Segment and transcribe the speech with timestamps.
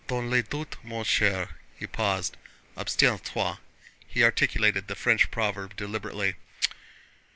[0.07, 2.35] Dans le doute, mon cher," he paused,
[2.75, 3.57] "abstiens toi"
[4.09, 6.33] *(2)—he articulated the French proverb deliberately.